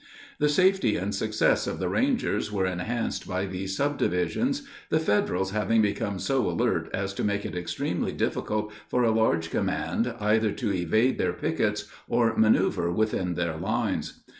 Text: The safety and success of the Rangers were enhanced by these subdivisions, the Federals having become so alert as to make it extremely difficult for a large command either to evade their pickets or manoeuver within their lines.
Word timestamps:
The 0.39 0.49
safety 0.49 0.95
and 0.95 1.13
success 1.13 1.67
of 1.67 1.77
the 1.77 1.87
Rangers 1.87 2.51
were 2.51 2.65
enhanced 2.65 3.27
by 3.27 3.45
these 3.45 3.77
subdivisions, 3.77 4.63
the 4.89 4.99
Federals 4.99 5.51
having 5.51 5.83
become 5.83 6.17
so 6.17 6.49
alert 6.49 6.89
as 6.91 7.13
to 7.13 7.23
make 7.23 7.45
it 7.45 7.55
extremely 7.55 8.11
difficult 8.11 8.73
for 8.89 9.03
a 9.03 9.11
large 9.11 9.51
command 9.51 10.15
either 10.19 10.51
to 10.53 10.73
evade 10.73 11.19
their 11.19 11.33
pickets 11.33 11.85
or 12.09 12.35
manoeuver 12.35 12.91
within 12.91 13.35
their 13.35 13.57
lines. 13.57 14.23